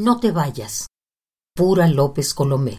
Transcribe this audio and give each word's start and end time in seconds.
No 0.00 0.20
te 0.20 0.30
vayas. 0.30 0.86
Pura 1.56 1.88
López 1.88 2.32
Colomé. 2.32 2.78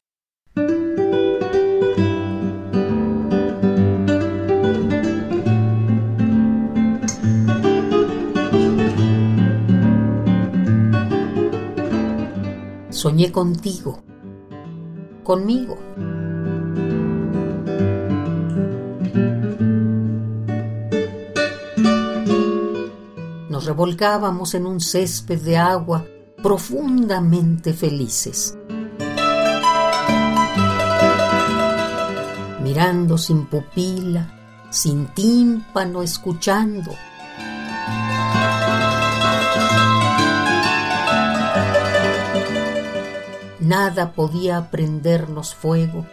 Soñé 12.90 13.34
contigo, 13.34 14.02
conmigo. 15.22 15.78
Nos 23.50 23.66
revolcábamos 23.66 24.54
en 24.54 24.66
un 24.66 24.80
césped 24.80 25.42
de 25.42 25.58
agua 25.58 26.06
profundamente 26.42 27.74
felices. 27.74 28.58
Mirando 32.64 33.18
sin 33.18 33.46
pupila, 33.46 34.34
sin 34.70 35.08
tímpano, 35.08 36.02
escuchando. 36.02 36.92
Nada 43.60 44.14
podía 44.14 44.72
prendernos 44.72 45.54
fuego, 45.54 46.06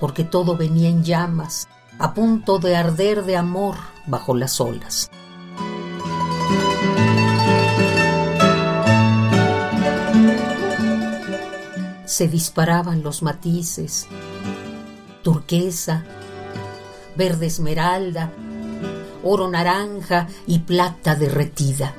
porque 0.00 0.24
todo 0.24 0.56
venía 0.56 0.88
en 0.88 1.02
llamas, 1.02 1.68
a 1.98 2.14
punto 2.14 2.58
de 2.58 2.76
arder 2.76 3.24
de 3.24 3.36
amor 3.36 3.76
bajo 4.06 4.36
las 4.36 4.60
olas. 4.60 5.10
Se 12.12 12.28
disparaban 12.28 13.02
los 13.02 13.22
matices, 13.22 14.06
turquesa, 15.22 16.04
verde 17.16 17.46
esmeralda, 17.46 18.30
oro 19.22 19.48
naranja 19.48 20.28
y 20.46 20.58
plata 20.58 21.14
derretida. 21.14 21.94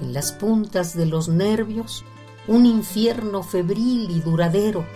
En 0.00 0.12
las 0.12 0.30
puntas 0.30 0.96
de 0.96 1.06
los 1.06 1.28
nervios, 1.28 2.04
un 2.46 2.64
infierno 2.64 3.42
febril 3.42 4.12
y 4.12 4.20
duradero. 4.20 4.86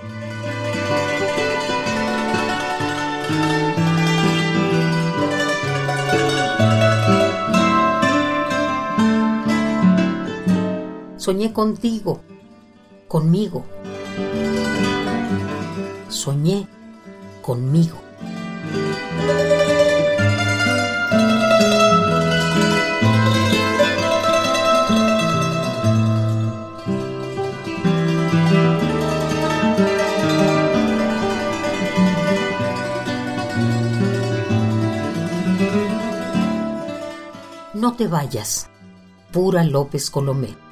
Soñé 11.26 11.52
contigo, 11.52 12.20
conmigo. 13.08 13.64
Soñé 16.08 16.68
conmigo. 17.42 17.96
No 37.74 37.94
te 37.96 38.06
vayas. 38.06 38.70
Pura 39.32 39.64
López 39.64 40.08
Colomé. 40.08 40.66